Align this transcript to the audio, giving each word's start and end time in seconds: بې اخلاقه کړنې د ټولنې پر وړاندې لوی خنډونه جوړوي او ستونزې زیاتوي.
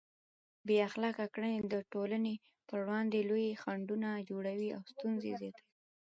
بې 0.65 0.77
اخلاقه 0.87 1.25
کړنې 1.35 1.59
د 1.73 1.75
ټولنې 1.91 2.35
پر 2.67 2.79
وړاندې 2.87 3.19
لوی 3.29 3.59
خنډونه 3.61 4.09
جوړوي 4.29 4.69
او 4.77 4.81
ستونزې 4.91 5.31
زیاتوي. 5.41 5.65